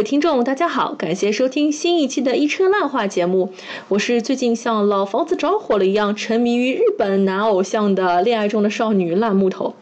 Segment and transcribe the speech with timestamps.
[0.00, 3.52] 位听众，大家好，感谢收听新一期的《一车烂话》节目。
[3.88, 9.74] 我是最近像老房子着火了一样沉迷于日本男偶像的恋爱中的少女烂木头。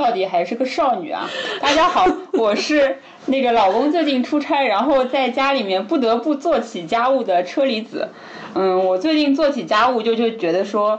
[0.00, 1.28] 到底还是个少女啊！
[1.60, 2.96] 大家好，我是
[3.26, 8.08] 那个老公最近出差，然后在家里面不得不做起家务的车厘子。
[8.54, 10.98] 嗯，我最近做起家务就就觉得说，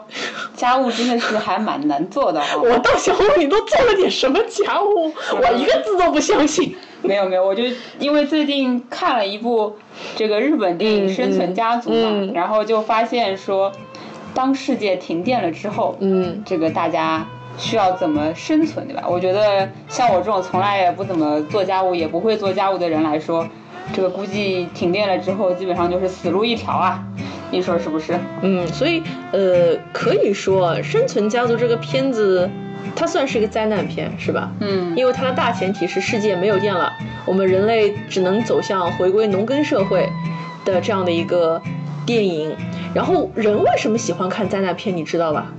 [0.56, 2.48] 家务真的是还蛮难做的啊。
[2.62, 5.12] 我倒想问你都做了点什么家务？
[5.34, 6.76] 我一个字都不相信。
[7.02, 7.64] 没有没有，我就
[7.98, 9.76] 因为最近看了一部
[10.16, 11.92] 这个日本电影《生存家族》
[12.28, 13.72] 嘛，然后就发现说，
[14.36, 17.26] 当世界停电了之后，嗯，这个大家
[17.58, 19.04] 需要怎么生存，对吧？
[19.08, 23.48] 我觉得像我这种从来也不怎么做家务，也不会做家务的人来说，
[23.94, 27.04] 这个估计停电了之后，基本上就是死路一条啊。
[27.52, 28.18] 你说是不是？
[28.42, 32.50] 嗯，所以呃，可以说《生存家族》这个片子。
[32.94, 34.52] 它算是一个灾难片，是吧？
[34.60, 36.92] 嗯，因为它的大前提是世界没有电了，
[37.26, 40.10] 我们人类只能走向回归农耕社会
[40.66, 41.62] 的这样的一个
[42.06, 42.54] 电影。
[42.94, 45.54] 然后人为什么喜欢看灾难片，你知道吧？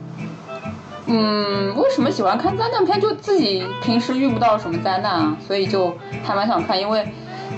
[1.13, 2.99] 嗯，为什么喜欢看灾难片？
[2.99, 6.81] 就自己平时遇不到什么灾难啊，所以就还蛮想看。
[6.81, 7.07] 因为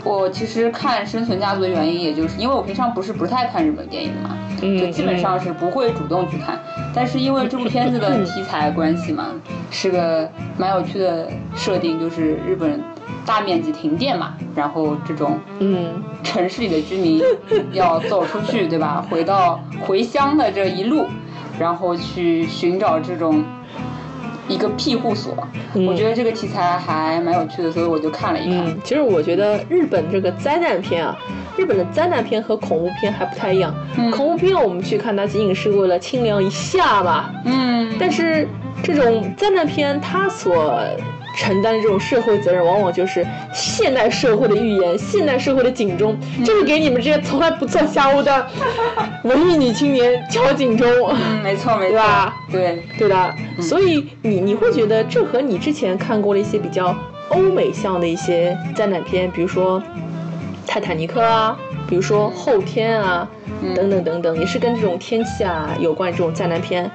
[0.03, 6.59] 我其实看《生存家族》的原因，也就是因为我平常不是不太看日本电影嘛，就基本上是不会主动去看。
[6.93, 9.29] 但是因为这部片子的题材关系嘛，
[9.71, 12.83] 是个蛮有趣的设定，就是日本
[13.25, 17.23] 大面积停电嘛，然后这种嗯城市里的居民
[17.73, 19.05] 要走出去，对吧？
[19.09, 21.07] 回到回乡的这一路，
[21.59, 23.45] 然后去寻找这种
[24.49, 25.37] 一个庇护所。
[25.87, 28.77] 我觉得这个题材还蛮有趣的，所以我就看了一看。
[28.83, 31.17] 其实我觉得日本这个灾难片啊。
[31.57, 33.73] 日本的灾难片和恐怖片还不太一样，
[34.11, 38.49] 恐怖片我们去看它仅仅是为了清凉一下吧，嗯，但是
[38.83, 40.77] 这种灾难片它所
[41.37, 48.47] 承担的这种社会责任，往往就是现代社会的预言，现代社会的警钟，就是给你们这些从来不做家务的
[49.25, 50.89] 文艺女青年敲警钟。
[51.11, 52.37] 嗯，没错，没错，对吧？
[52.51, 53.35] 对，对的。
[53.61, 56.95] 所以你你会觉得这和你之前看过的一些比较
[57.29, 59.83] 欧美向的一些灾难片，比如说。
[60.67, 61.57] 泰坦尼克啊，
[61.87, 63.29] 比如说后天啊，
[63.77, 66.91] 等等等等，也是跟这种天气啊有关这种灾难片，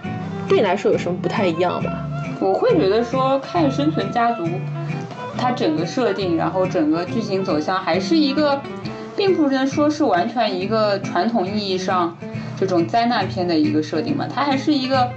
[0.49, 1.91] 对你来说有什么不太一样吗？
[2.39, 4.43] 我会觉得说看《生存家族》，
[5.37, 8.61] 它整个设定，然后整个剧情走向还是一个，
[9.15, 12.17] 并不能说是完全一个传统意义上
[12.57, 15.11] 这种灾难片的一个设定嘛，它还是一个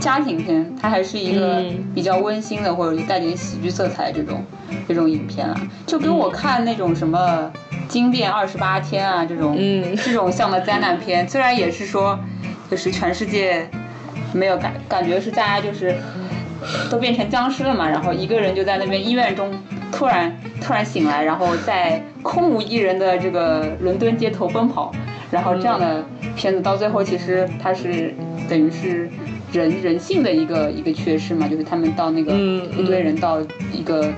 [0.00, 1.62] 家庭片，它还是一个
[1.94, 4.44] 比较温馨的或者带点喜剧色彩这种
[4.86, 5.54] 这种影片啊，
[5.86, 7.50] 就跟我看那种什么。
[7.88, 9.56] 惊变二十八天啊，这种
[10.04, 12.20] 这种像的灾难片，虽然也是说，
[12.70, 13.66] 就是全世界
[14.34, 15.96] 没有感感觉是大家就是
[16.90, 19.52] 都变成僵尸了嘛，然后一个人就在那边医院中
[19.92, 24.92] 突然突然醒来，然后在空无一人的这个伦敦街头奔跑，
[25.30, 26.04] 然后这样的
[26.36, 28.14] 片子到最后其实它是
[28.48, 29.08] 等于是
[29.52, 33.40] 人人性的一个一个缺失嘛，就是他们到那个一堆人到
[33.72, 34.10] 一个。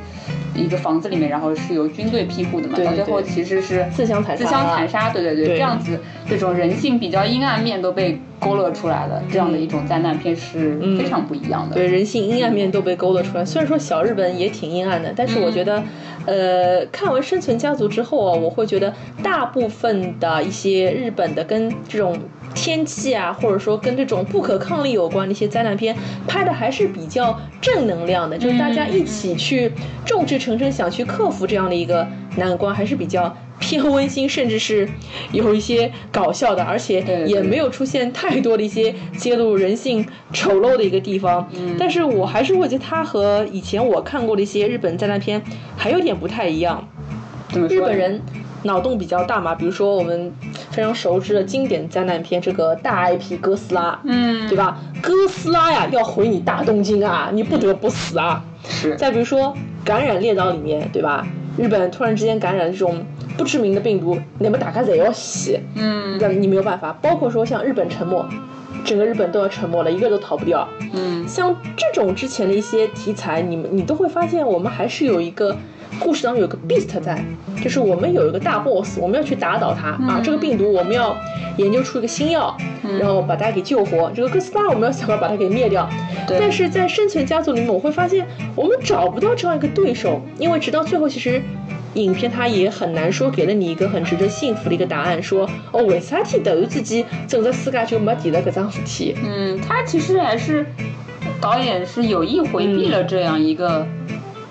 [0.54, 11.74] 一个房子里面，然后是由军队庇护的嘛，到最后其实是自相残自相残杀，对对对，这样子这种人性比较阴暗面都被勾勒出来了，这样的一种灾难片是非常不一样的。
[11.74, 13.44] 对，人性阴暗面都被勾勒出来。
[13.44, 15.82] 虽然说小日本也挺阴暗的，但是我觉得，
[16.26, 22.18] 呃，看完《生存家族》之后啊，我会觉得大部分的一些日本的跟这种。
[22.54, 25.96] 天气啊，或者说跟这种不可抗力有关的一些灾难片，
[26.26, 29.72] 拍的还是比较正能量的，就是大家一起去
[30.04, 32.06] 众志成城，想去克服这样的一个
[32.36, 34.88] 难关，还是比较偏温馨，甚至是
[35.32, 41.48] 有一些搞笑的，而且也没有出现太多的一些揭露人性丑陋的一个地方。
[41.78, 45.40] 但是我还是会觉得它和以前我看过的一些日本灾难片
[45.76, 46.88] 还有点不太一样。
[47.68, 48.20] 日本人。
[48.62, 50.32] 脑洞比较大嘛，比如说我们
[50.70, 54.78] 非常熟知的经典灾难片，这个大 IP 哥斯拉，嗯，对吧？
[55.02, 58.44] 哥斯拉呀，要毁你大东京啊，你不得不死啊！
[58.68, 58.94] 是。
[58.96, 59.54] 再比如说
[59.84, 61.26] 感染列岛里面，对吧？
[61.56, 63.04] 日本突然之间感染这种
[63.36, 66.92] 不知名的病毒，你们大家得要死，嗯，那你没有办法。
[67.00, 68.24] 包括说像日本沉没，
[68.84, 70.66] 整个日本都要沉没了，一个都逃不掉。
[70.92, 75.56] 嗯，像这种之前的一些题材，你们你都会发现，我们还是有一个。
[75.98, 77.22] 故事当中有个 beast 在，
[77.62, 80.20] 就是我们有一个大 boss，我们要去打倒他啊！
[80.22, 81.16] 这个病毒我们要
[81.56, 82.56] 研究出一个新药，
[82.98, 84.10] 然后把它给救活。
[84.14, 85.88] 这个哥斯拉我们要想办法把它给灭掉。
[86.28, 91.42] 但是在生存家族里面，我会发现我们找不到这样一个对手，因为直到最后，其实
[91.94, 99.14] 影片它也很难说给了你一个很值得幸福的一个答案，说哦，为啥体突然自己整个世界就没底了这桩事体？
[99.24, 100.64] 嗯，他其实还是
[101.40, 103.86] 导演是有意回避了这样一个，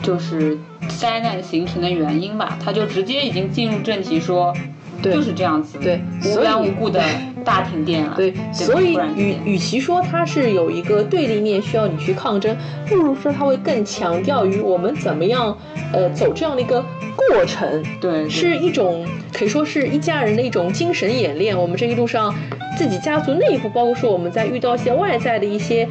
[0.04, 0.58] 就是。
[0.98, 4.54] 灾难形成的原因吧，他就直接已经进入正题说，
[5.02, 7.02] 对就是这样子，对无缘无故的
[7.46, 12.56] 大停电了，对，吧所以与与其说它是有一个对立面需要你去抗争，
[12.88, 15.58] 不如说它会更强调于我们怎么样，
[15.94, 16.84] 呃，走这样的一个
[17.16, 21.58] 过程，对对是一种可以说是一家人的一种精神演练。
[21.58, 22.34] 我们这一路上
[22.78, 25.88] 自己家族内部，包括说我们在遇到一些外在的一些。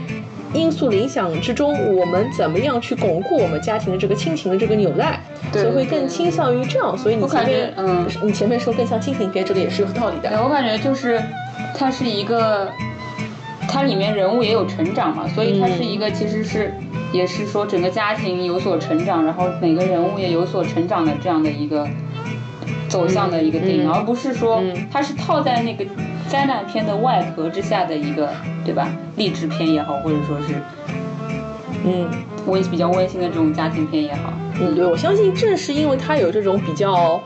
[0.55, 5.21] 因素的影响之中，我们怎么样去巩固我们家庭的这个亲情的这个纽带？
[5.53, 6.97] 对所以会更倾向于这样。
[6.97, 10.31] 所以你感觉前面，嗯你前面说更像亲情片，这个也是有道理的。
[10.31, 11.23] 对，我感觉就是
[11.75, 12.69] 它是一个，
[13.69, 16.75] 它里面人物也有成长嘛，所以它是一个其实是、
[17.13, 21.87] 也是说整个家庭有所成长，然后每个人物也有所成长的这样的一个
[22.89, 25.85] 走向的一个电影，嗯嗯而不是说嗯它是套在那个
[26.29, 28.31] 灾难片的外壳之下的一个，
[28.65, 28.89] 对吧？
[29.17, 30.55] 励志片也好，或者说是
[31.85, 32.09] 嗯。
[32.47, 37.21] 温比较温馨的这种家庭片也好，嗯，对，我相信正是因为他有这种比较，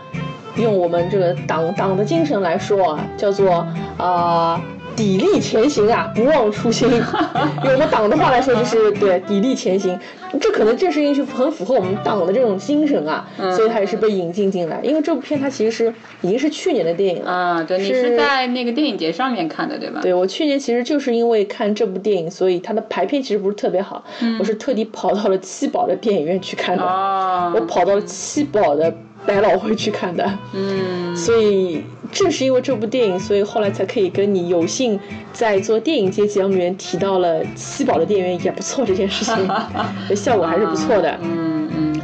[0.57, 3.65] 用我们这个党党的精神来说啊，叫做
[3.99, 4.61] 啊、
[4.97, 6.89] 砥砺前行啊，不忘初心。
[7.65, 9.99] 用我们党的话来说，就是对砥砺前行。
[10.41, 14.81] 这可能正是因为很符合我们党的这种精神啊，嗯所以它也是被引进进来。
[14.83, 17.31] 因为这部片它其实是已经是去年的电影了。
[17.31, 20.01] 啊，对，你是是在那个电影节上面看的对吧？
[20.01, 24.03] 对我去年其实就是因为看这部电影，所以它的排片其实不是特别好，
[24.41, 26.83] 我是特地跑到了七宝的电影院去看的。
[26.83, 28.91] 哦，我跑到了七宝的
[29.27, 34.99] 百老汇去看的，嗯，所以正是因为这部电影，所以后来才可以跟你有幸
[35.33, 39.37] 在做电影节节目里面提到了七宝的电影院也不错这件事情，
[40.17, 41.11] 效果还是不错的。
[41.23, 41.52] 嗯嗯，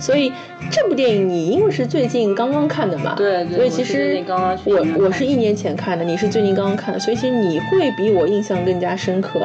[0.01, 0.33] 所以
[0.71, 4.23] 这部电影你因为是最近刚刚看的嘛，对对所以其实
[4.65, 9.41] 我影院看我是一年前看的，你是最近刚刚看的，所以其实你会比我印象更加深刻。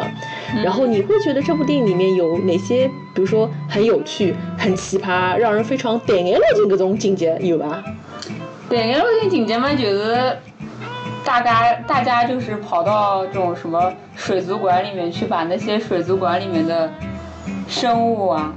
[0.63, 7.83] 然后你会觉得这部电影里面有哪些，比如说很有趣、很奇葩，让人非常点眼落进各种情节有吧？
[8.69, 10.37] 对，眼路镜情节嘛，就是
[11.25, 16.89] 大家大家就是跑到这种什么水族馆里面去，把那些水族馆里面的
[17.67, 18.53] 生物啊。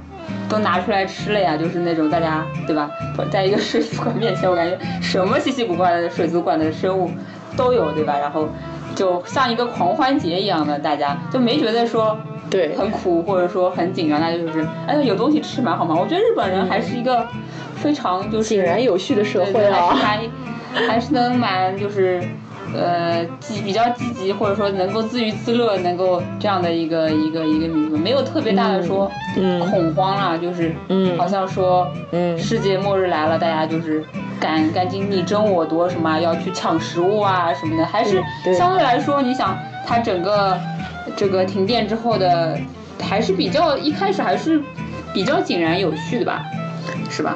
[0.49, 2.89] 都拿出来吃了呀，就是那种大家对吧，
[3.31, 7.11] 在一个水族馆面前，我感觉什么稀奇古怪的水族馆的生物
[7.55, 8.17] 都有，对吧？
[8.17, 8.47] 然后
[8.95, 12.17] 就像一个狂欢节一样的，大家就没觉得说
[12.49, 15.93] 对，很苦或者说很紧张，那就是哎有东西吃蛮好嘛。
[15.93, 17.27] 我觉得日本人还是一个
[17.75, 19.93] 非常就是井然有序的社会啊。
[19.95, 20.21] 还
[20.87, 22.23] 还是能蛮就是
[22.75, 34.03] 呃积比较积极，或者说能够自娱自乐，能够这样的一个一个一个民族，没有特别大的说嗯嗯恐慌啦，就是嗯好像说嗯世界末日来了，大家就是。
[34.39, 38.21] 赶赶紧你争我夺什么要去抢食物啊什么的，还是
[38.55, 40.55] 相对来说，你想它整个
[41.15, 42.55] 这个停电之后的，
[43.01, 44.61] 还是比较一开始还是
[45.11, 46.45] 比较井然有序的吧，
[47.09, 47.35] 是吧？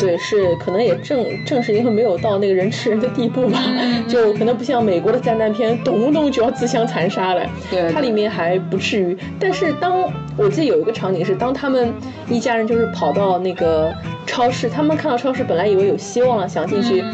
[0.00, 7.46] 对，是可能也正正是因为没有到那个人吃人的地步吧，嗯 就可能不像美国的灾难片，动不动就要自相残杀了。
[7.70, 9.16] 对它里面还不至于。
[9.38, 11.92] 但是当我记得有一个场景是，当他们
[12.28, 13.92] 一家人就是跑到那个
[14.26, 17.04] 超市，他们看到超市本来以为有希望了，想进去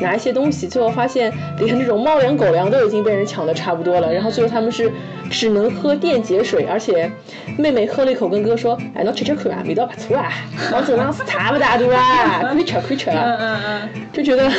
[0.00, 4.12] 拿一些东西，最后发现连这种猫粮狗粮都已经被人抢的差不多了。
[4.12, 4.90] 然后最后他们是
[5.30, 7.10] 只能喝电解水，而且
[7.56, 10.32] 妹妹喝了一口，跟哥说：“哎，那吃吃看啊，味道不错啊，
[10.72, 12.42] 我这浪是差不大对吧？
[12.52, 14.50] 可以吃可以吃。”嗯嗯嗯，就觉得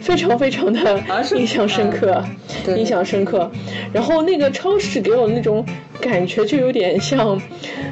[0.00, 1.00] 非常非常的
[1.36, 2.22] 印象深刻，
[2.64, 3.50] 对印象深刻。
[3.92, 5.64] 然后那个超市给我的那种
[6.00, 7.40] 感觉就有点像，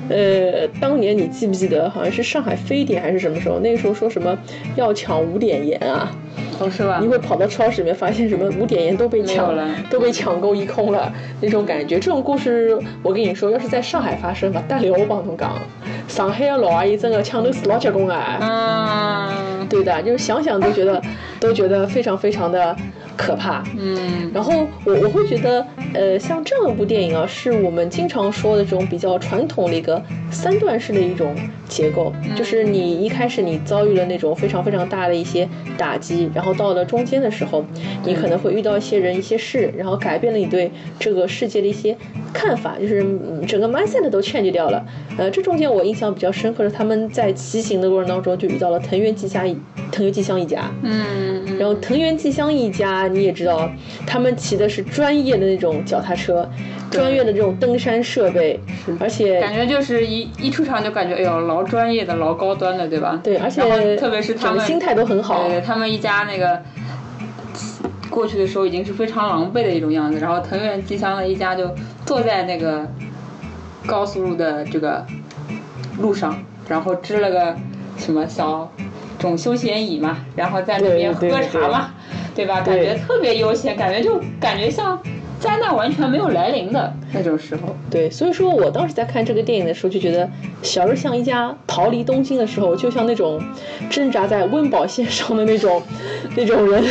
[0.08, 3.58] 呃，当年你记不记得，好像是上海非典还是什么时候？
[3.58, 4.36] 那个时候说什么
[4.76, 6.10] 要抢五点盐啊，
[6.58, 7.08] 哦是吧你？
[7.08, 11.98] 会跑到超市里面发现什么五点盐都被抢了都被抢购一空了那种感觉。
[11.98, 15.52] 这种故事我跟你说，要是在上海发生吧，大刘我帮侬讲，
[16.08, 18.38] 上海的老阿姨真的抢头是老结棍啊。
[18.40, 21.02] 嗯对的，就是想想都觉得
[21.40, 22.74] 都觉得非常非常的
[23.16, 23.64] 可怕。
[23.76, 24.30] 嗯。
[24.34, 31.34] 然后我我会觉得，呃，像这样一部电影啊，是我们经常说的这种比较传统的一个三段式的一种
[31.68, 37.64] 结构，就是你一开始你遭遇了那种非常非常大的一些打击，然后到了中间的时候，
[38.04, 41.96] 你可能会遇到一些人、一些事，然后改变了你对这个世界的一些
[42.36, 44.84] 看法，就是、嗯、整个 mindset 都 change 掉了。
[45.16, 49.58] 呃，这中间我印象比较深刻的，他们在骑行的过程当中就遇到了藤原纪香一
[49.90, 53.70] 藤原纪香一家，嗯嗯，然后藤原纪香一家，你也知道，
[54.06, 56.46] 他们骑的是专业的那种脚踏车，
[56.90, 58.60] 专业的这种登山设备，
[59.00, 63.18] 而且感觉就是一一出场就感觉哎呦老专业的老高端的对吧？
[63.24, 65.48] 对，而且特别是他们心态都很好。
[65.48, 66.60] 对，他们一家那个
[68.10, 71.70] 过去的时候已经是非常狼狈的一种样子，然后藤原纪香的一家就
[72.06, 72.88] 坐在那个
[73.84, 75.04] 高速路的这个
[75.98, 77.54] 路上，然后支了个
[77.98, 78.70] 什么小
[79.18, 81.90] 种休闲椅嘛，然后在那边喝茶嘛，
[82.34, 82.60] 对吧？
[82.62, 84.98] 感觉特别悠闲，感觉就感觉像。
[85.38, 90.28] 灾难完全没有来临的那种时候，对，所以说我当时在看这个电影的时候，就觉得
[90.62, 93.40] 小日向一家逃离东京的时候，就像那种
[93.90, 95.82] 挣扎在温饱线上的那种
[96.36, 96.82] 那种人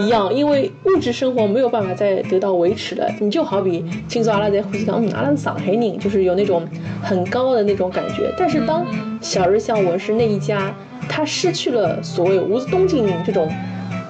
[0.00, 3.08] 一样，因为物质生活没有办法再得到维持了。
[3.20, 6.66] 你就好比今早阿拉在呼吸港，嗯，阿拉是上海人，就是有那种
[7.02, 8.34] 很高的那种感觉。
[8.36, 8.84] 但是当
[9.20, 10.74] 小日向文是那一家，
[11.08, 13.48] 他失去了所谓无东京这种。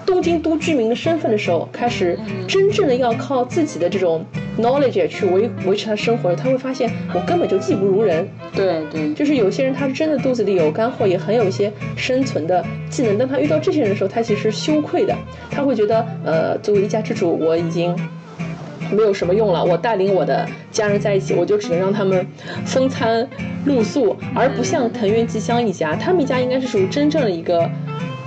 [0.07, 4.25] 东京都居民的身份的时候，开始真正的要靠自己的这种
[4.57, 8.27] knowledge 去维维持他生活，他会发现我根本就技不如人。
[8.55, 13.19] 对对，就是有些人他是真的肚子里有干货，也很有一些生存的技能。
[13.19, 15.15] 当他遇到这些人的时候，他其实羞愧的，
[15.51, 17.95] 他会觉得，呃，作为一家之主，我已经
[18.93, 19.65] 没有什么用了。
[19.65, 22.25] 我带领我的家人在一起，我就只能让他们
[22.65, 23.29] 风餐
[23.65, 27.69] 露宿，而不像藤原纪香一家，他们一家应该是属于真正的一个。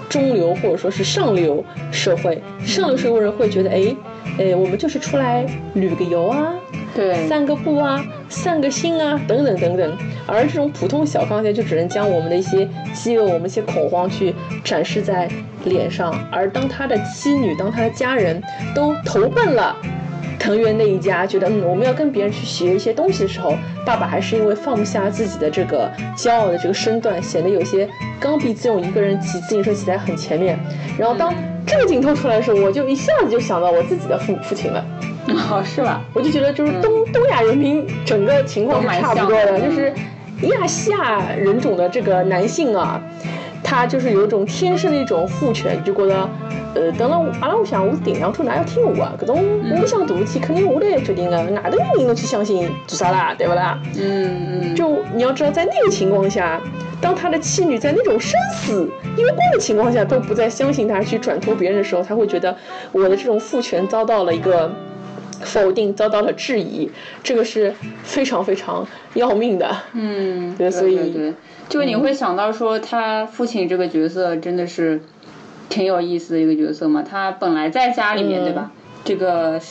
[0.09, 3.95] 中流或者说是上流社会，上流社会人会觉得，哎，
[4.39, 6.53] 哎，我们就是出来旅个游啊，
[6.95, 9.97] 对，散个步啊，散个心啊，等等等等。
[10.25, 15.29] 而这种普通小康家就只能将我们的一些饥饿、我们一些恐慌去展示在
[15.65, 16.13] 脸上。
[16.31, 18.41] 而当他的妻女、当他的家人
[18.75, 19.75] 都投奔了。
[20.39, 23.55] 藤原那一家觉得，嗯，我们要跟别人去学一些东西的时候，
[23.85, 27.87] 爸爸还是因为放不下自己的这个骄傲的这个身段，显得有些
[28.19, 30.57] 刚愎自用，一个人骑自行车骑在很前面。
[30.97, 31.33] 然后当
[31.67, 34.83] 这个镜头出来的时候，我就一下子就想到我自己的父父亲了。
[35.27, 36.01] 哦，是吧？
[36.13, 39.93] 我就觉得就是东东亚人民整个情况是差不多的，就是
[40.43, 42.99] 亚细亚人种的这个男性啊，
[43.63, 46.29] 他就是有一种天生的一种父权，就觉得。
[46.75, 49.11] 呃，等了阿拉，我想我是顶梁柱，哪要听我啊？
[49.19, 49.43] 搿种
[49.81, 51.35] 我想做事体，肯定我来决定的。
[51.63, 53.33] 外头人侬去相信做啥啦？
[53.35, 53.81] 对不啦？
[53.99, 54.75] 嗯嗯。
[54.75, 56.61] 就你要知道，在那个情况下，
[57.01, 58.87] 当他的妻女在那种生死
[59.17, 62.55] 攸关的情况下都不再相信他，去转托别人的时候，他会觉得
[62.91, 64.71] 我的这种父权遭到了一个
[65.41, 66.89] 否定，遭到了质疑，
[67.23, 69.75] 这个是非常非常要命的。
[69.93, 71.33] 嗯，对，所以对，
[71.67, 75.01] 就你会想到说，他父亲这个角色真的是。
[75.69, 78.71] 挺有意思的一个角色嘛，他本来在家里面，对吧？
[79.05, 79.61] 这个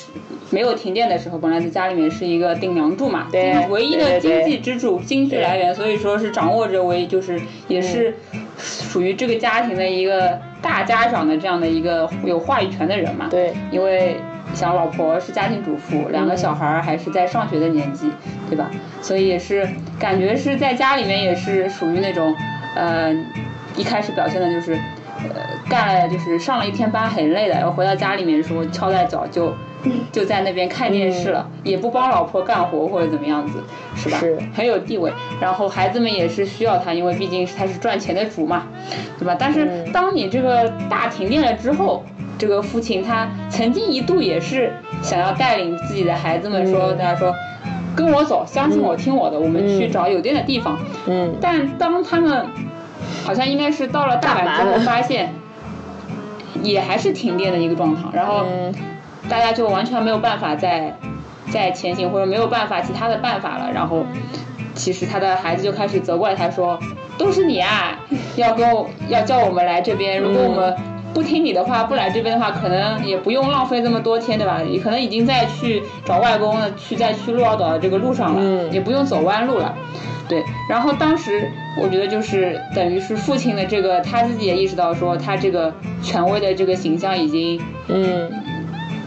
[0.51, 3.27] 没有停电的时候，本来在家里面是一个顶梁柱嘛，
[3.69, 8.15] 唯一的经济支柱、经济来源，所以说是掌握着唯就是也是
[8.57, 13.27] 属于这个家庭的一个大家长的这样的一个有话语权的人嘛。
[13.31, 14.17] 对，因为
[14.55, 18.11] 想老婆是家庭主妇，两个小孩还是在上学的年纪，
[18.49, 18.71] 对吧？
[19.01, 22.35] 所以也是感觉是在家里面也是属于那种，
[22.75, 23.15] 呃，
[23.77, 24.79] 一开始表现的就是。
[25.35, 29.53] 呃，干了就是上了一天班很累的，然后回到家里面说敲在脚就
[30.11, 33.63] 就在那边看电视了，也不帮老婆干活或者怎么样子，
[33.95, 34.19] 是吧？
[34.19, 35.13] 是很有地位。
[35.41, 38.67] 然后孩子们也是需要他，因为毕竟他是赚钱的主嘛，
[39.19, 39.37] 对吧？
[39.39, 42.05] 但是当你这个大停电了之后，
[42.37, 47.33] 这个父亲他曾经一度也是想要带领自己的孩子们说，大家说
[47.95, 50.79] 跟我走，相信我，听我的，我们去找有电的地方。
[51.07, 51.35] 嗯。
[51.41, 52.47] 但当他们
[53.25, 55.33] 好像应该是到了大阪之后，发现
[56.63, 58.45] 也还是停电的一个状态，然后
[59.29, 60.97] 大家就完全没有办法再
[61.51, 63.71] 再前行，或者没有办法其他的办法了。
[63.73, 64.05] 然后
[64.75, 66.79] 其实他的孩子就开始责怪他说
[67.19, 67.99] ：“都是你啊，
[68.37, 70.21] 要跟我要叫我们来这边。
[70.21, 70.75] 如果我们
[71.13, 74.63] 不听你的话，不来这边的话，可能也不用浪费这么多天，对吧？
[74.63, 79.75] 也可能已经在去找外公了，去再去鹿儿岛的这个路上了，也不用走弯路了。”
[80.29, 87.59] 对，然后当时我觉得就是等于是父亲的这个他自己也意识到说他这个权威的这个形象已经
[87.89, 88.31] 嗯，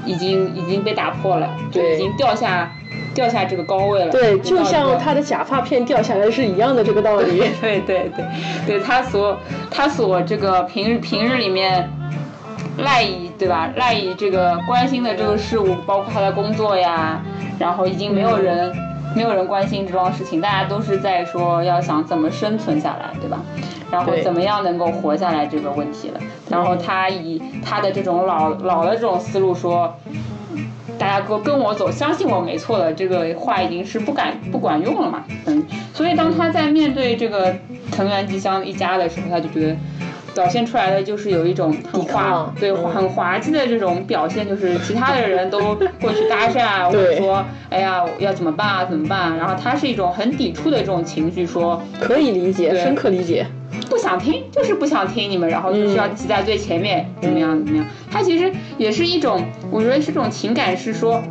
[0.06, 2.72] 已经已经被打破了，就已经掉下
[3.14, 4.12] 掉下这个高位了。
[4.12, 7.40] 对，就像他的假发片掉下来是一样的这个道理。
[7.62, 8.26] 对 对对，
[8.66, 9.38] 对他所
[9.70, 11.90] 他所这个平日平日里面
[12.78, 17.22] 赖以对吧赖以这个关心的这个事物，包括他的工作呀，
[17.60, 18.74] 然后已经没有人。
[19.16, 23.42] 没有人关心这桩事情，大家都是在说要想怎么生存下来，对吧？
[23.92, 26.20] 然后怎么样能够活下来这个问题了。
[26.50, 29.94] 然后他以他的这种老老的这种思路说，
[30.98, 35.24] 大家跟跟我走，相信我没错的，这个话已经是不敢不管用了嘛。
[35.46, 37.56] 嗯，所以当他在面对这个
[37.92, 39.76] 藤原吉香一家的时候，他就觉得。
[40.34, 49.36] 表现出来的就是有一种很滑，对，很滑稽的这种表现，就是其他的人都过去搭讪，或者说，哎呀，要怎么办啊，怎么办？
[49.38, 53.46] 然后他是一种很抵触的这种情绪，说可以理解，深刻理解，
[53.90, 57.86] 不想听， 就是不想听你们，然后就是要挤在最前面，怎么样怎么样？
[58.10, 61.22] 他其实也是一种，我觉得是种情感，是说，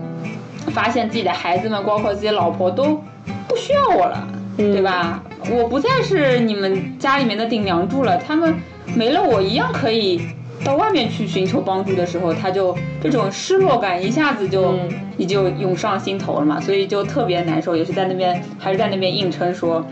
[0.72, 3.02] 发现自己的孩子们，包括自己老婆都
[3.48, 5.22] 不需要我了，对吧？
[5.50, 8.54] 我不再是你们家里面的顶梁柱了，他们。
[8.94, 10.20] 没了我一样可以
[10.64, 14.88] 到外面去寻求帮助的时候，他就这种失落感一下子就、嗯
[15.20, 19.84] 也就涌上心头了嘛，所以就特别难受，也是在那边还是在那边硬撑说，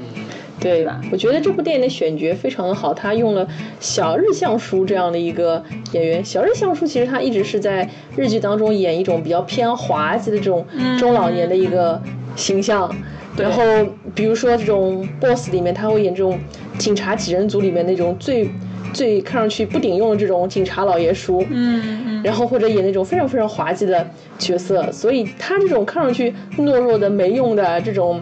[0.59, 3.47] 对吧我觉得这部电影的选角非常的好，他用了
[3.79, 5.63] 小日向书这样的一个
[5.93, 6.25] 演员。
[6.25, 7.87] 小日向书其实他一直是在
[8.17, 10.65] 日剧当中演一种比较偏滑稽的这种
[10.99, 12.01] 中老年的一个
[12.35, 12.91] 形象。
[13.37, 13.63] 然后
[14.15, 16.39] 比如说这种 BOSS 里面，他会演这种
[16.79, 18.49] 警察几人组里面那种最
[18.93, 21.45] 最看上去不顶用的这种警察老爷叔。
[21.51, 24.07] 嗯嗯，然后或者演那种非常非常滑稽的
[24.39, 28.21] 角色，所以他这种看上去懦弱的、没用的这种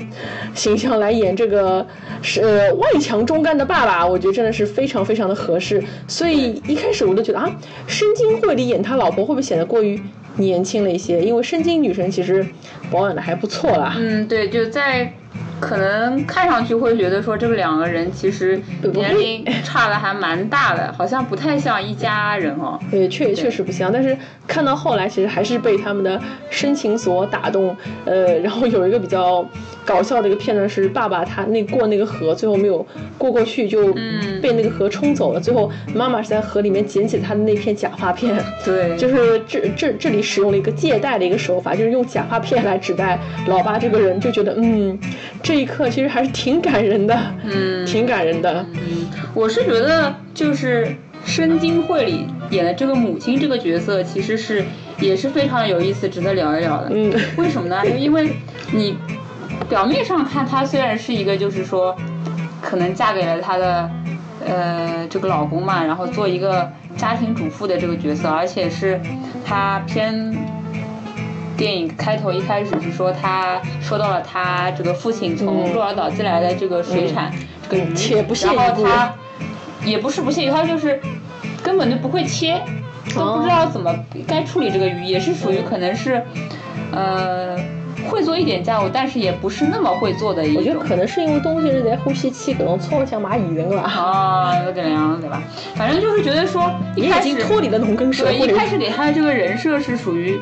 [0.54, 1.86] 形象来演这个
[2.22, 5.82] 是呃外强中干的爸爸，我觉得真的是非常非常的合适。
[6.06, 7.50] 所以一开始我都觉得啊，
[7.86, 10.00] 深津绘里演他老婆会不会显得过于
[10.36, 11.22] 年轻了一些？
[11.22, 12.46] 因为深津女神其实
[12.90, 13.94] 保养的还不错啦。
[13.98, 15.12] 嗯，对，就在
[15.58, 18.60] 可能看上去会觉得说这个两个人其实
[18.92, 22.78] 年龄差的还蛮大的， 好像不太像一家人哦。
[22.90, 26.20] 对，确确实不像，但是看到后来，其实还是被他们的
[26.50, 27.76] 深情所打动。
[28.04, 29.44] 呃，然后有一个比较
[29.86, 32.84] 搞笑的一个片段是，爸爸他那过那个河，最后没有
[33.16, 35.40] 过过去，就嗯被那个河冲走了。
[35.40, 44.98] 最后妈妈是在河里面捡起他的那片假发片，对，就是这这这里使用了一个借贷的一个手法，就是用假发片来指代老爸这个人，就觉得嗯，
[45.42, 48.66] 这一刻其实还是挺感人的，嗯挺感人的。
[48.74, 54.64] 嗯我是觉得就是申京会里演的这个母亲这个角色，其实是
[54.98, 56.90] 也是非常有意思，值得聊一聊的。
[56.92, 57.82] 嗯，为什么呢？
[57.98, 58.30] 因为
[58.72, 58.96] 你
[59.68, 61.96] 表面上看，她虽然是一个就是说，
[62.60, 63.90] 可能嫁给了她的
[64.46, 69.00] 呃这个老公嘛，然后做一个家庭主妇的这个角色，而且是
[69.44, 70.34] 她偏。
[71.56, 77.32] 电影开头一开始是说她收到了她这个父亲从嗯鹿儿岛寄来的这个水产、
[77.70, 79.14] 这个鱼，且不屑然后她
[79.82, 81.00] 也不是不屑一顾，她就是
[81.62, 82.60] 根本就不会切，
[83.14, 83.90] 都不知道怎么
[84.26, 86.22] 该处理这个鱼，也是属于可能是，
[86.92, 87.56] 呃，
[88.06, 90.56] 会做一点家务，但是也不是那么会做的一种。
[90.56, 93.82] 我觉得可能是因为东西是在呼吸器，可能搓了像蚂蚁人了。
[93.82, 95.42] 啊，有点凉，对吧？
[95.74, 100.38] 反正就是觉得说一开始已经脱离了农耕社对，会一，开始给他的这个人设是属于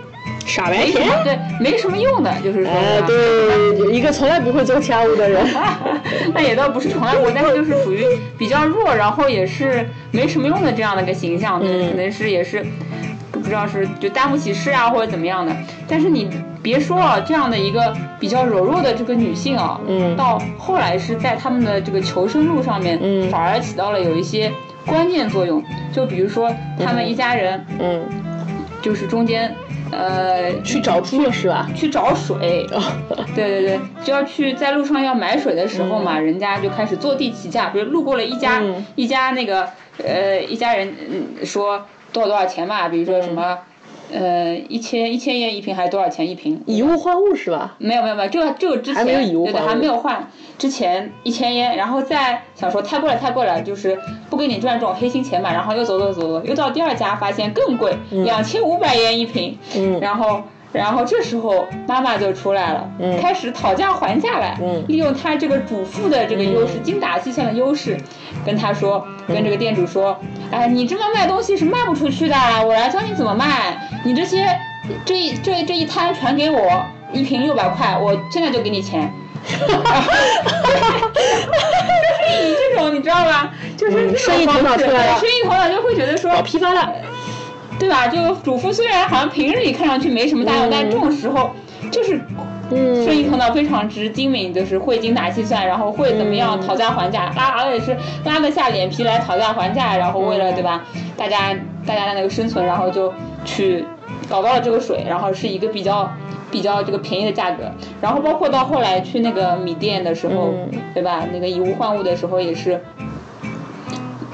[0.46, 1.08] 傻白甜。
[1.24, 2.72] 对没什么用的，就是说
[3.06, 5.46] 对，一个从来不会做家务的人。
[6.34, 8.04] 那也倒不是从来不，但是就是属于
[8.38, 12.64] 比较弱，然后也是没什么用的这样的一个形象，嗯可能是也是
[13.44, 15.54] 不知道是就担不起事啊或者怎么样的。
[15.86, 16.28] 但是你
[16.62, 20.16] 别说啊，这样的一个比较柔弱的这个女性啊，嗯。
[20.16, 23.30] 到后来是在他们的这个求生路上面，嗯。
[23.30, 24.50] 反而起到了有一些
[24.86, 25.62] 关键作用。
[25.92, 26.50] 就比如说
[26.82, 28.02] 他们一家人，嗯，
[28.82, 29.54] 就是中间。
[29.90, 31.68] 呃，去找猪了是吧？
[31.72, 32.66] 去找水，
[33.36, 38.84] 对对对，就要去在路上要买水的时候嘛，人家就开始坐地起价，比如路过了一家、嗯。
[38.96, 39.68] 一家那个
[40.02, 41.80] 呃一家人嗯说
[42.14, 43.58] 多少多少钱吧，比如说什么、
[44.12, 46.62] 呃一千一千元一瓶还是多少钱一瓶？
[46.66, 47.74] 以物换物是吧？
[47.78, 53.98] 没有没有没有，这个这个之前还没有以物对对换物还没有换，之前一千元，然后再想说太贵了太贵了，就是
[54.30, 60.42] 不给你赚这种黑心钱嘛，然后又走走走走，又到第二家发现更贵，两千五百元一瓶，嗯然后。
[60.74, 67.96] 然后这时候妈妈就出来了，嗯开始讨价还价来，嗯利用她这个主妇的这个优势，精打细算的优势，
[68.44, 70.18] 跟他说，跟这个店主说，
[70.50, 74.46] 哎，你这么卖东西是卖不出去的，我来教你怎么卖，你这些
[75.04, 79.08] 这一这这一摊全给我，一瓶六百块，我现在就给你钱。
[79.44, 79.52] 就
[82.32, 86.92] 是以这种你知道吧，就是生意头脑出来了生意头脑就会觉得说搞批发了。
[87.78, 88.06] 对吧？
[88.08, 91.50] 就主妇虽然好像平日里看上去没什么大用，嗯但这种时候
[91.90, 92.20] 就是
[92.70, 100.84] 嗯，生意头脑非常之精明，就是会精打细算，然后会怎么样嗯讨价还价，拉而且是拉得下脸皮来讨价还价，然后为了嗯对吧，
[101.16, 101.54] 大家
[101.86, 103.12] 大家的那个生存，然后就
[103.44, 103.84] 去
[104.28, 106.10] 搞到了这个水，然后是一个比较。
[106.50, 107.64] 比较这个便宜的价格，
[108.00, 111.24] 然后包括到后来去那个米店的时候，嗯对吧？
[111.32, 112.80] 那个以物换物的时候也是，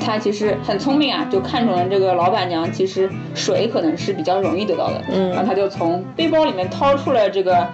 [0.01, 7.67] 他其实很聪明啊，就看中了这个老板娘，其实水可能是比较容易得到的，嗯然后他就从背包里面掏出了这个，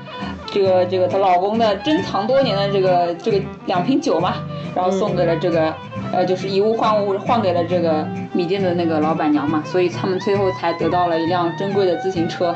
[0.46, 4.34] 这个这个她老公的珍藏多年的这个这个两瓶酒嘛，
[4.74, 5.72] 然后送给了这个。
[6.12, 12.54] 呃，就是以物换物，换给了这个米店的那个老板娘嘛，所以他们最后才得到了一辆珍贵的自行车。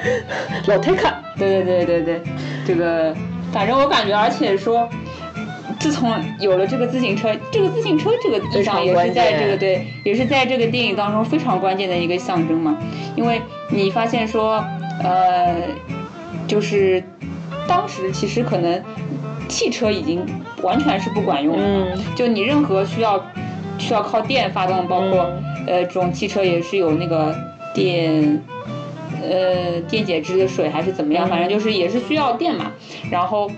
[0.69, 2.23] 老太卡，对对对对对，
[2.65, 3.13] 这个
[3.53, 4.89] 反正我感觉，而且说，
[5.81, 12.79] 自从有了这个自行车，这个自行车这个意象也是在这个对，也是在这个电影当中非常关键的一个象征嘛。
[13.17, 13.41] 因为
[13.71, 14.65] 你发现说，
[15.03, 15.57] 呃，
[16.47, 17.03] 就是
[17.67, 18.81] 当时其实可能
[19.49, 20.25] 汽车已经
[20.63, 23.21] 完全是不管用了，嗯就你任何需要。
[23.79, 25.21] 需要靠电发动，包括
[25.67, 27.35] 呃这种汽车也是有那个
[27.75, 28.43] 电。
[29.23, 32.73] 呃，电解质的水还是怎么样，反正就是也是需要电嘛，
[33.11, 33.51] 然后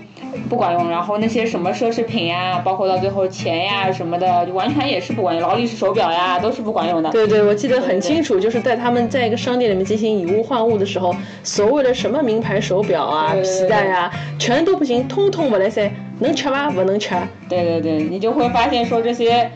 [0.49, 7.09] 不管用，然后那些什么奢侈品呀，包括到最后钱呀什么的，就完全也是不管用，劳力士手表呀都是不管用的。
[7.11, 16.69] 对对，我记得很清楚，就是在他们在一个商店里面进行以物换物的时候，所谓的什么名牌手表啊、皮带啊，全都不行，通通不来塞，能吃吗？
[16.69, 17.15] 不能吃。
[17.47, 19.51] 对对对，你就会发现说这些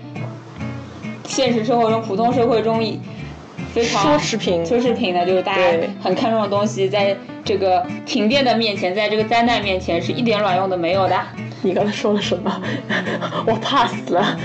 [1.25, 2.81] 现实生活中、普通社会中。
[3.75, 5.61] 奢侈品，奢侈品呢，就是大家
[6.01, 11.15] 很看重的东西，在这个停电的面前，在这个灾难面前，是一点卵用都没有的。
[11.63, 12.61] 你刚才说了什么？
[13.45, 14.37] 我怕死了。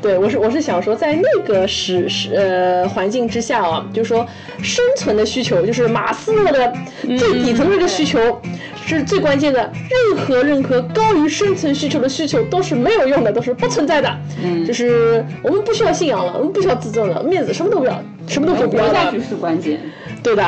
[0.00, 4.26] 对我是我是想说，在那个时时呃环境之下啊，就是说
[4.62, 8.40] 生存的需求，就是马斯洛的最底层的这个需求
[8.86, 9.70] 是最关键的。
[9.90, 14.18] 任何任何高于生存需求的需求都是没有用的，都是不存在的。
[14.42, 18.00] 嗯，就是我们不需要信仰了，我们不需要自尊了，面子什么都不要。
[18.28, 19.78] 什么都不要活下去是关键，
[20.20, 20.42] 对的。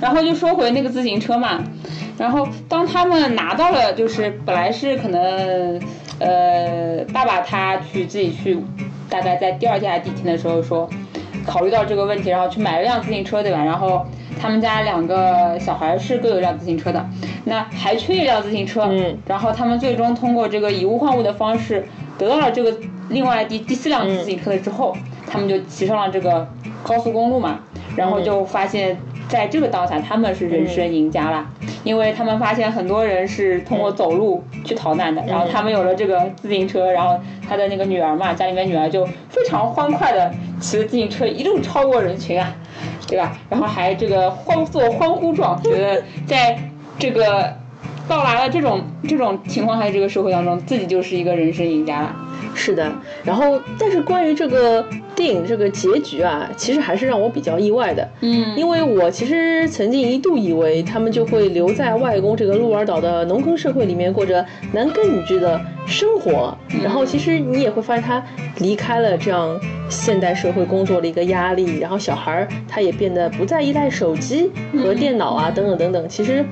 [0.00, 1.62] 然后就说回那个自行车嘛，
[2.16, 5.78] 然后当他们拿到了，就是本来是可能，
[6.18, 8.58] 呃，爸爸他去自己去，
[9.10, 10.88] 大概在第二天还是第一天的时候说，
[11.50, 13.64] 考虑到这个问题，然后去买了辆自行车，对吧？
[13.64, 14.06] 然后
[14.40, 17.04] 他们家两个小孩是各有一辆自行车的，
[17.44, 21.84] 那还缺一辆自行车，嗯，然后他们最终通过这个以物换物的方式
[22.16, 22.72] 得到了这个
[23.08, 26.46] 另外第第四辆自行车了之后，他们就骑上了这个。
[26.82, 27.60] 高速公路嘛，
[27.94, 28.98] 然后就发现，
[29.30, 31.46] 在这个当下，他们是人生赢家了，
[31.84, 37.16] 因为他们发现很多人是通过走路去逃难的，然后他们有了这个自行车，然后
[37.48, 42.52] 他的那个女儿嘛，家里面女儿就非常欢快的骑着自行车一路超过人群啊，
[43.06, 43.38] 对吧？
[43.48, 46.58] 然后还这个欢做欢呼状，觉得在
[46.98, 47.54] 这个
[48.08, 52.16] 到达了这种这种情况下，这个社会当中，自己就是一个人生赢家了。
[52.52, 52.90] 是的，
[53.22, 54.84] 然后但是关于这个。
[55.20, 58.08] 电影这个结局啊，其实还是让我比较意外的。
[58.22, 68.22] 嗯，因为我其实曾经一度以为他们就会留在外公这个鹿儿岛的农耕社会里面过着男耕女织的生活，然后其实你也会发现他
[68.58, 74.48] 离开了这样现代社会工作的一个压力，然后小孩儿他也变得不再依赖手机
[74.80, 76.08] 和电脑啊等等等等。
[76.08, 76.44] 其实，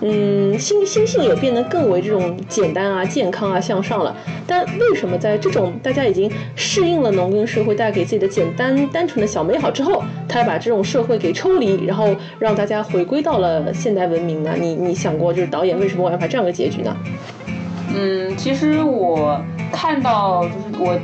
[0.00, 4.16] 嗯，心心性也变得更为这种简单啊、健康啊、向上了。
[4.46, 14.54] 但为什么在这种大家已经适应了农耕社会带给自己的简单单纯的小美好之后，他把这种社会给抽离，然后让大家回归到了现代文明呢？
[14.56, 16.96] 你你想过，就是导演为什么要拍这样的结局呢？
[17.96, 19.40] 嗯，其实我
[19.72, 20.98] 看到就是我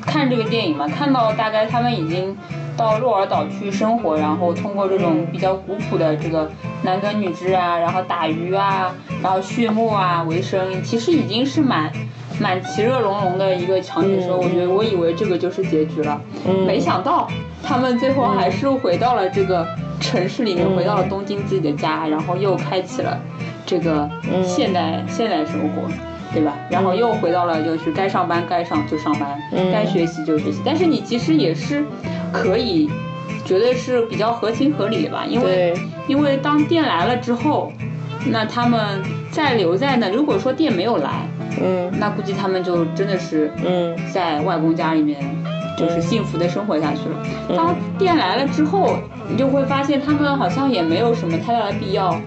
[0.00, 2.36] 看这个电影嘛，看到大概他们已经
[2.76, 6.50] 到鹿儿岛去生活，然后通过这种比较古朴的这个
[6.82, 11.92] 男耕女织啊，然后打鱼啊，然后畜牧啊为生，其实已经是蛮。
[12.40, 16.18] 蛮其乐融融的一个场景，时候我觉得我以为这个就是结局了，
[16.66, 17.28] 没想到
[17.62, 19.64] 他们最后还是回到了这个
[20.00, 23.20] 城市里面，回到了东京自己的家，然后又开启了
[23.66, 24.08] 这个
[24.42, 25.82] 现代现代生活，
[26.32, 26.56] 对吧？
[26.70, 29.38] 然后又回到了就是该上班该上就上班，
[29.72, 30.60] 该学习就学习。
[30.64, 31.84] 但是你其实也是
[32.32, 32.90] 可以
[33.44, 35.24] 觉得是比较合情合理的吧？
[35.28, 35.74] 因为
[36.06, 37.72] 因为当店来了之后，
[38.26, 41.26] 那他们再留在那，如果说店没有来。
[41.62, 45.20] 嗯，那估计他们就真的是嗯，在外公家里面，
[45.76, 47.54] 就是幸福的生活下去了。
[47.54, 48.96] 当店来了之后，
[49.28, 52.18] 你就会发现他们好像也没有什么太大的必要，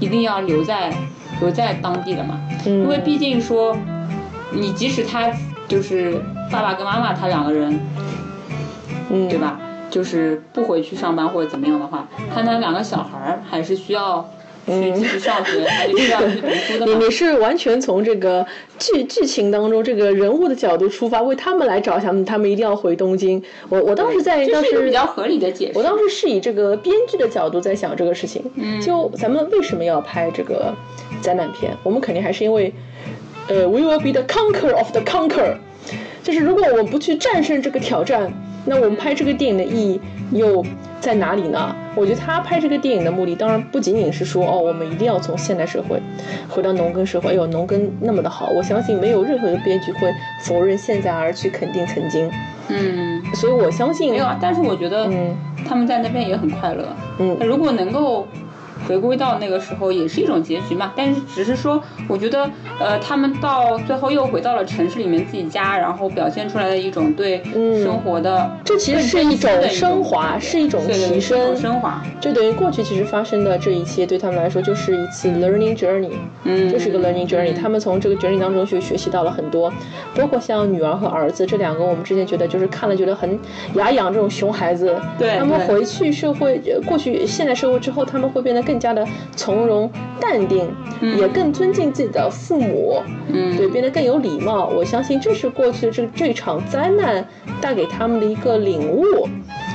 [0.00, 0.92] 一定要留在
[1.40, 2.40] 留在当地了嘛。
[2.64, 3.76] 因为毕竟说，
[4.50, 5.30] 你即使他
[5.68, 6.20] 就是
[6.50, 7.78] 爸爸跟妈妈他两个人，
[9.10, 9.60] 嗯，对吧？
[9.88, 14.28] 就是不回去上班或者怎么样的话，他那两个小孩儿还是需要。
[14.66, 18.44] 去继续上学，还是要去读书的 你你是完全从这个
[18.78, 23.42] 剧剧情当中这个人物的角度出发，为他们来着想，他们一定要回东京。
[23.68, 25.78] 我我当时在当时比较合理的解释。
[25.78, 28.42] 我当时是以这个编剧的角度在想这个事情。
[28.56, 28.80] 嗯。
[28.80, 30.74] 就咱们为什么要拍这个
[31.20, 31.76] 灾难片？
[31.82, 32.72] 我们肯定还是因为，
[33.48, 35.56] 呃，We will be the conqueror of the conquer。
[36.24, 38.32] 就是如果我们不去战胜这个挑战，
[38.66, 40.00] 那我们拍这个电影的意义
[40.32, 40.62] 又？
[40.98, 41.72] 在哪里呢？
[41.94, 46.00] 我觉得他拍这个电影的目的，当然不仅仅是说哦，我们一定要从现代社会
[46.48, 47.30] 回到农耕社会。
[47.30, 52.28] 哎呦，农耕那么的好，我相信没有任何的编剧会否认现在而去肯定曾经。
[52.68, 54.36] 嗯，所以我相信没有啊。
[54.40, 56.88] 但是我觉得，嗯，他们在那边也很快乐。
[57.20, 58.26] 嗯，如果能够
[58.86, 60.92] 回归到那个时候也是一种结局嘛。
[60.96, 67.42] 但是只是说，我觉得呃，他们到最后又回到了城市里面自己家，然后表现出来的一种对
[67.82, 72.02] 生活的，这其实是一种升华，是一种提升，升华。
[72.20, 76.12] 就等于过去其实发生的这一切对他们来说就是一次 learning journey，
[76.44, 77.54] 嗯，就是一个 learning journey。
[77.54, 79.72] 他们从这个 journey 当中去学习到了很多，
[80.14, 83.38] 包括像女儿和儿子这两个，我们之前觉得就是看了觉得很
[83.74, 90.68] 牙痒这种熊孩子，对，他们回去社会，过去现代社会之后，他们会变得更加的从容淡定，
[91.00, 94.66] 也更尊敬自己的父母，嗯，对，变得更有礼貌。
[94.66, 97.26] 我相信这是过去的这这场灾难
[97.60, 99.28] 带给他们的一个领悟。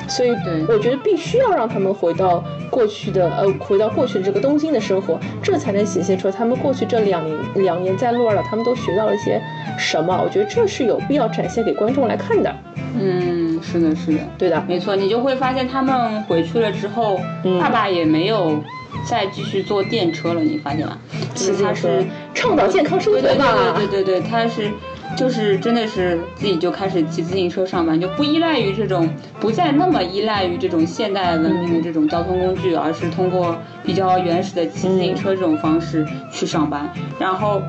[0.07, 0.31] 所以，
[0.67, 9.41] 我觉得必须要让他们回到过去的，呃，回到过去的这个东京的生活，这才能显现出他们过去这两年两年在鹿儿岛，他们都学到了些
[9.77, 10.19] 什么。
[10.21, 12.53] 我觉得这是有必要展现给观众来看的。
[12.99, 14.97] 嗯，是的，是的，对的，没错。
[14.97, 17.17] 你就会发现他们回去了之后，
[17.61, 18.61] 爸爸也没有
[19.05, 20.97] 再继续坐电车了，你发现吗？
[21.33, 24.71] 就是他是倡导健康生活对，对对对对，他是。
[25.13, 29.09] 就是真的是自己就开始骑自行车上班，就不依赖于这种，
[29.41, 36.89] 不再那么依赖于这种现代文明的这种交通工具，而是通过比较原始的骑自行车这种方式去上班。
[37.19, 37.61] 然后，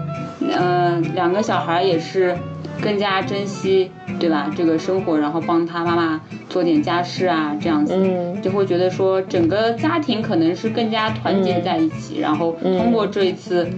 [0.51, 2.37] 嗯，两个小孩也是
[2.81, 4.51] 更加珍惜，对吧？
[4.57, 7.95] 这个生活，然后帮他妈妈做点家事啊，这样子，
[8.43, 12.21] 就会觉得说整个家庭可能是更加团结在一起。
[12.21, 13.69] 然后通过这一次。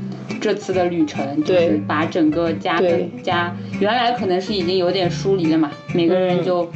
[0.40, 6.70] 这次的旅程就是把整个家跟家，原来可能是已经有点疏离了嘛，每个人就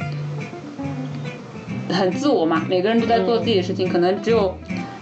[1.89, 4.55] 很自我嘛，每个人都在做自己的事情，可能只有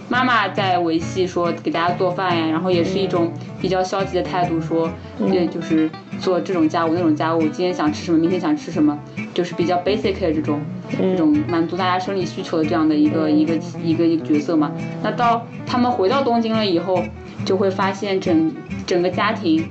[0.08, 8.98] 妈妈在维系说给大家做饭呀，然后也是一种比较消极的态度，说对，就是做这种家务那种家务，今天想吃什么，明天想吃什么，
[9.34, 14.72] 就是比较 basic 的这种这种满足大家生理需求的这样的一个一个一个一个角色嘛。
[15.02, 17.02] 那到他们回到东京了以后。
[17.44, 18.52] 就会发现整
[18.84, 19.66] 整个家庭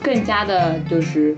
[0.00, 1.36] 更加的，就是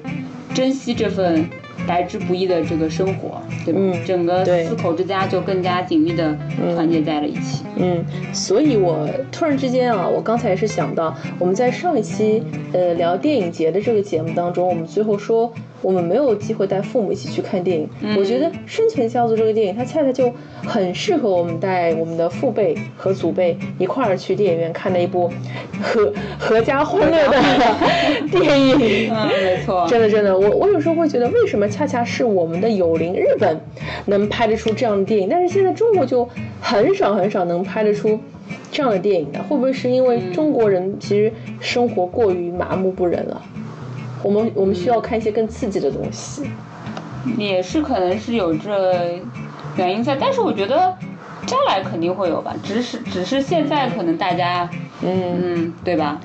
[0.52, 1.48] 珍惜这份
[1.86, 3.98] 来之不易的这个生活，对吧？
[4.06, 6.36] 整个四口之家就更加紧密的
[6.74, 7.64] 团结在了一起。
[7.76, 12.42] 嗯，所以我突然之间啊，我刚才也是想到，我们在上一期
[12.72, 15.52] 呃聊电影节的这个节目当中，我们最后说。
[15.82, 20.32] 我们没有机会带父母一起去看电影，我觉得《生存家族》这个电影，它恰恰就
[20.64, 25.30] 很适合我们带我们的父辈和祖辈一块儿去电影院看的一部
[25.82, 27.38] 合合家欢乐的
[28.30, 29.12] 电影。
[29.12, 33.60] 嗯，没错，真的真的，我我有时候会觉得，为什么恰恰是我们的友邻日本
[34.06, 36.28] 能拍得出这样的电影，但是现在中国就
[36.60, 38.18] 很少很少能拍得出
[38.70, 39.40] 这样的电影呢？
[39.48, 43.42] 会不会是因为中国人其实生活过于麻木不仁了？
[44.22, 46.48] 我们我们需要看一些更刺激的东西，
[47.36, 49.20] 也是可能是有这
[49.76, 50.94] 原因在，但是我觉得
[51.46, 54.68] 将来肯定会有吧，只是只是现在可能大家，
[55.02, 55.40] 嗯。
[55.40, 56.20] 嗯，对吧？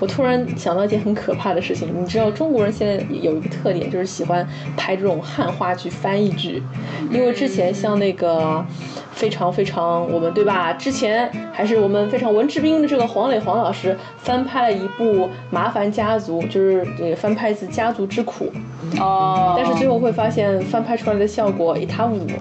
[0.00, 6.62] 我突然想到一件很可怕的事情，你知道中国人现在有一个特点，就是喜欢拍这种汉话剧、翻译剧，
[7.10, 8.64] 因为之前像那个
[9.12, 10.72] 非常非常我们对吧？
[10.72, 18.52] 之前还是我们非常文质彬彬的这个黄磊黄老师翻拍了一部《麻烦家族》，就是这个翻拍自《家族之苦》，
[19.02, 22.34] 哦，但是最后会发现翻拍出来的效果一塌糊涂。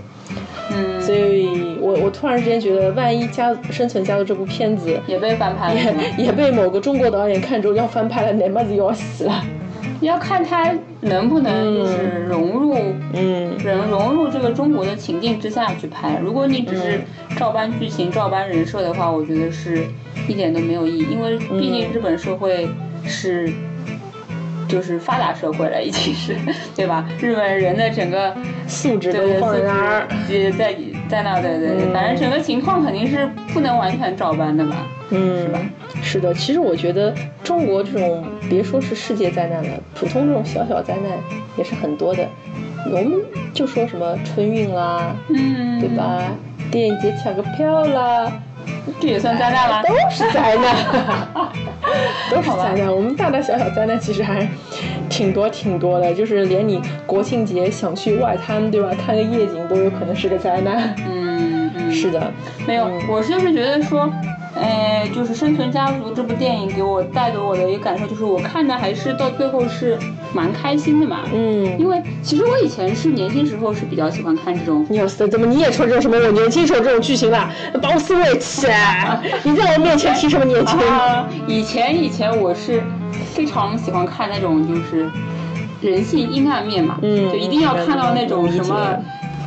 [0.72, 5.80] 嗯，所以我我突然之间觉得，万一《家生存家族》这部片子也被翻拍了，
[6.18, 9.44] 也也被某个中国导演看中要翻拍了，那么子要死了。
[10.02, 12.76] 要看他能不能就是融入，
[13.14, 16.20] 嗯，融融入这个中国的情境之下去拍。
[16.22, 17.02] 如果你只是
[17.36, 19.86] 照搬剧情、照搬人设的话，我觉得是
[20.28, 22.68] 一点都没有意义，因为毕竟日本社会
[23.06, 23.52] 是。
[24.70, 26.36] 就是发达社会了，已经是，
[26.76, 27.08] 对吧？
[27.22, 28.36] 日本人的整个
[28.68, 30.08] 素质都放在那儿，
[30.58, 30.76] 在
[31.08, 34.76] 在那，对对对，反正整个情况肯定是不能完全照搬的嘛，
[35.10, 35.60] 嗯，是吧？
[36.02, 41.12] 是的，其实我觉得中国这种别说是世界灾难了，普通这种小小灾难
[41.58, 42.28] 也是很多的。
[42.90, 43.14] 我们
[43.54, 46.22] 就说什么春运啦，嗯，对吧？
[46.70, 48.32] 电影节抢个票啦。
[49.00, 49.84] 这也算灾难了？
[49.84, 50.76] 都是灾难，
[52.32, 52.94] 都是灾难。
[52.94, 54.48] 我们大大小小灾难其实还
[55.10, 58.90] 挺多挺多的，就是连你国庆节想去外滩，对吧？
[59.06, 60.96] 看个夜景都有可能是个灾难。
[61.06, 62.32] 嗯嗯，是的，
[62.66, 64.12] 没有，我就是觉得说。
[64.60, 69.98] 哎，就是《生存家族》这部电影给我带给我的一个感受，就是我看的还是到最后是
[70.34, 71.22] 蛮开心的嘛。
[71.34, 74.86] 嗯，因为其实我以前是年轻时候是比较喜欢看这种。
[74.90, 77.50] 哇塞，怎么你也说这种什么我年轻时候这种剧情了？
[77.82, 79.20] 把我思维起来！
[79.44, 80.80] 你在我面前提什么年轻？
[80.80, 82.82] 啊以前以前我是
[83.34, 85.10] 非常喜欢看那种就是
[85.82, 88.98] 人性阴暗面嘛，嗯，就一定要看到那种什么，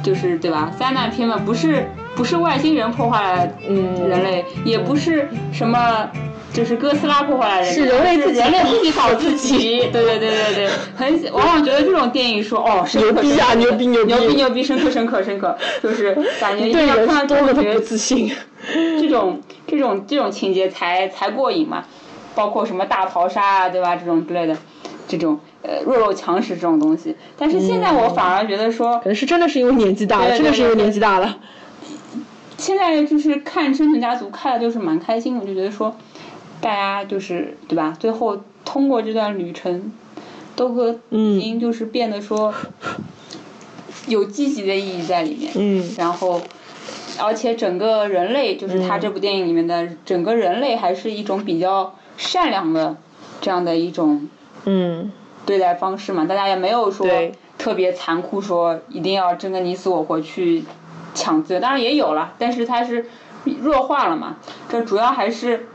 [0.02, 0.70] 就是对吧？
[0.78, 1.90] 灾难片嘛，不是。
[2.14, 6.10] 不是外星人破坏了嗯人类，也不是什么。
[6.52, 9.78] 就是哥斯拉破坏了人类，是人类自己人类自己搞自己。
[9.94, 18.32] 对对对对对，很往往觉得这种电影说哦，牛逼啊牛逼牛逼牛逼牛逼，深刻深刻深刻，就是感觉 一定要看到这种觉自信。
[19.00, 21.84] 这种这种这种情节才才过瘾嘛，
[22.34, 23.94] 包括什么大逃杀啊，对吧？
[23.94, 24.56] 这种之类的，
[25.06, 27.14] 这种呃弱肉强食这种东西。
[27.38, 31.38] 但是现在我反而觉得说，可能是真的是因为年纪大了，真的是因为年纪大了。
[32.60, 35.96] 现在就是看《生存家族》看的就是蛮开心的，就觉得说，
[36.60, 37.96] 大家就是对吧？
[37.98, 39.90] 最后通过这段旅程，
[40.54, 42.52] 都和嗯已经就是变得说
[44.06, 45.50] 有积极的意义在里面。
[45.54, 46.42] 嗯然后，
[47.18, 52.94] 而且整个人类，就是他嗯这部电影里面的整个人类，还是一种比较善良的
[53.40, 54.28] 这样的一种
[54.66, 55.10] 嗯，
[55.46, 56.26] 对待方式嘛。
[56.26, 57.06] 大家也没有说
[57.56, 60.64] 特别残酷，说一定要争个你死我活去
[61.14, 63.06] 抢资源，当然也有了，但是它是
[63.60, 64.36] 弱化了嘛。
[64.68, 65.66] 这主要还是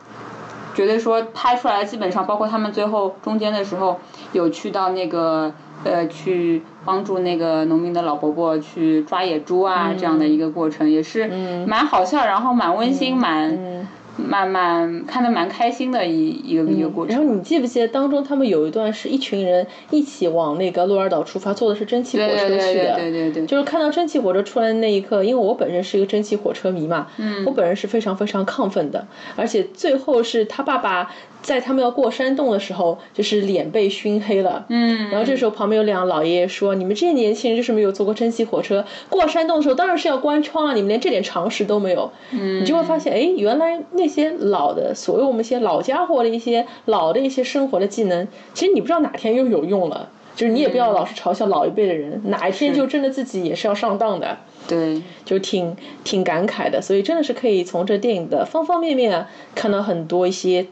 [0.74, 4.00] 觉得说拍出来的基本上，包括他们最后中间的时候
[4.34, 11.28] 有去到那个呃去帮助那个农民的老伯伯去抓野猪啊、这样的一个过程，也是
[11.66, 13.88] 蛮好笑，然后蛮温馨，蛮
[14.18, 17.16] 蛮看的蛮开心的一一个、一个过程。
[17.16, 22.50] 然后你记不记得当中他们有一段是一群人一起往那个鹿儿岛出发，坐的是蒸汽火车去的。
[22.50, 31.12] 对对对对对对，就是看到蒸汽火车出来的那一刻，因为我本身是一个蒸汽火车迷嘛，嗯，我本人是非常非常亢奋的，而且最后是他爸爸
[31.46, 50.10] 在他们要过山洞的时候，就是脸被熏黑了，嗯，然后这时候旁边有两个老爷爷说：“你们这些年轻人就是没有坐过蒸汽火车，过山洞的时候当然是要关窗啊，你们连这点常识都没有。”嗯，你就会发现，哎，原来那些老的，所谓我们一些老家伙的一些老的一些生活的技能，其实你不知道哪天又有用了。
[50.36, 54.38] 就是你也不要老是嘲笑老一辈的人，哪一天就真的自己也是要上当的。
[54.68, 60.66] 对，就挺挺感慨的，所以真的是可以从这电影的方方面面啊看到很多一些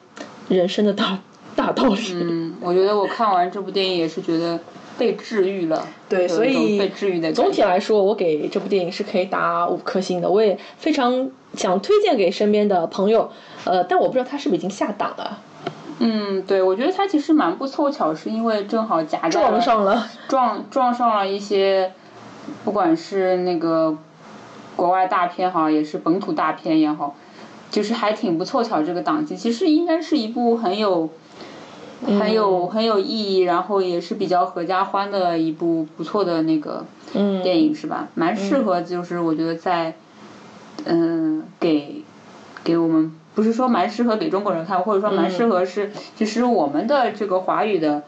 [0.50, 1.18] 人生的大
[1.56, 2.00] 大道理。
[2.14, 4.60] 嗯，我觉得我看完这部电影也是觉得
[4.98, 10.30] 被治愈了，对，所以被治愈的总体来说，我给这部电影是可以打五颗星的。
[10.30, 13.30] 我也非常想推荐给身边的朋友，
[13.66, 15.40] 呃，但我不知道他是不是已经下档了，
[16.00, 20.10] 嗯，对，我觉得它其实蛮不凑巧，是因为正好夹在撞上了。
[20.28, 21.92] 撞撞上了一些，
[22.64, 23.96] 不管是那个
[24.76, 27.16] 国外大片哈，也是本土大片也好，
[27.74, 29.36] 就是还挺不凑巧这个档期。
[29.36, 31.10] 其实应该是一部很有。
[32.06, 38.10] 很有很有意义，然后也是比较合家欢的一部不错的那个嗯电影是吧？
[38.14, 39.96] 蛮适合，就是我觉得在，
[40.84, 42.04] 嗯、给
[42.62, 48.04] 给我们不是说蛮适合给中国人看，或者说蛮适合是，就是我们的这个华语的，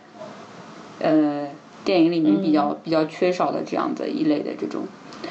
[0.99, 1.47] 呃，
[1.85, 4.81] 电影里面比较、比较缺少的这样的一类的这种、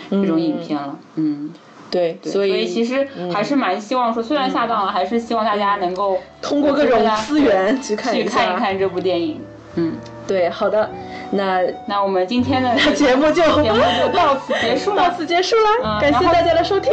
[0.08, 1.52] 这种影片了，嗯。
[1.94, 9.40] 对，所所以其实还是蛮希望说，虽然下档了，还是希望大家能够通过各种资源去看去一看一看这部电影。
[9.76, 9.94] 嗯，
[10.26, 10.90] 对，好的，
[11.30, 14.96] 那那我们今天的节目就节目就到此结束了。
[15.08, 16.92] 到此结束了，感谢大家的收听。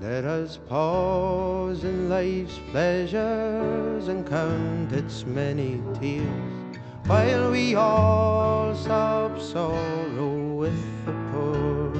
[0.00, 6.65] Let us pause in life's pleasures and count its many tears,
[7.06, 11.92] while we all sob sorrow with the poor.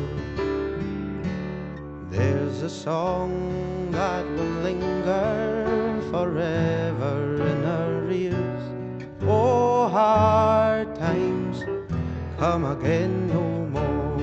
[2.10, 8.62] There's a song that will linger forever in our ears.
[9.22, 11.62] Oh, hard times
[12.38, 13.42] come again no
[13.76, 14.16] more.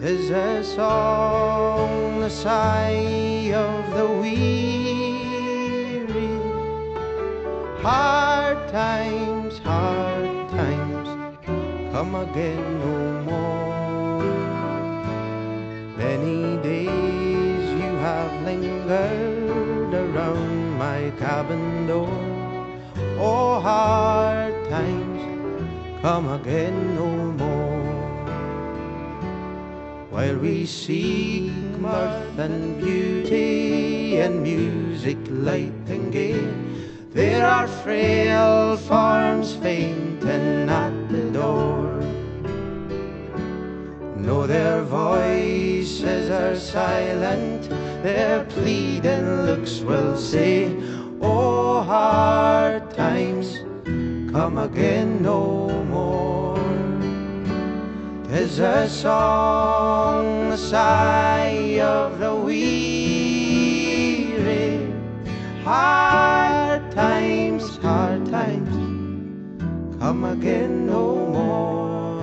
[0.00, 5.06] Tis a song, the sigh of the weary.
[7.80, 8.45] Hard
[8.76, 11.08] times, hard times,
[11.92, 12.96] come again no
[13.28, 14.22] more.
[15.96, 22.20] Many days you have lingered around my cabin door.
[23.16, 25.22] Oh, hard times,
[26.02, 27.08] come again no
[27.40, 27.80] more.
[30.10, 36.65] While we seek mirth and beauty and music light and gay,
[37.16, 42.02] there are frail forms fainting at the door.
[44.16, 47.70] No, their voices are silent,
[48.02, 50.76] their pleading looks will say,
[51.22, 53.60] Oh, hard times,
[54.30, 56.60] come again no more.
[58.28, 62.76] Tis a song, the sigh of the weary
[66.96, 68.74] times, hard times
[70.00, 72.22] come again no more.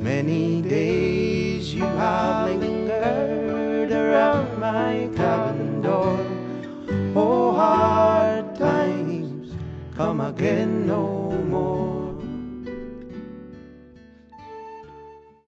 [0.00, 6.18] Many days you have lingered around my cabin door.
[7.14, 9.52] Oh, hard times
[9.94, 11.13] come again no more.